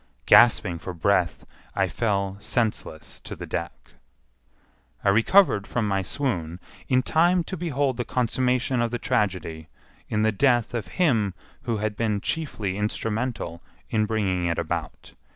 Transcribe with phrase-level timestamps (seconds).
[0.25, 1.45] Gasping for breath,
[1.75, 3.91] I fell senseless to the deck.
[5.03, 9.67] I recovered from my swoon in time to behold the consummation of the tragedy
[10.09, 11.35] in the death of him
[11.65, 13.61] who had been chiefly instrumental
[13.91, 15.13] in bringing it about.